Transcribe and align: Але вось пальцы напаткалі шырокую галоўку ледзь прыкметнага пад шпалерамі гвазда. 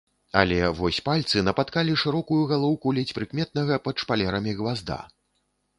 Але 0.39 0.55
вось 0.79 0.99
пальцы 1.09 1.43
напаткалі 1.49 1.93
шырокую 2.05 2.41
галоўку 2.53 2.95
ледзь 3.01 3.17
прыкметнага 3.19 3.79
пад 3.89 3.95
шпалерамі 4.07 4.51
гвазда. 4.63 4.99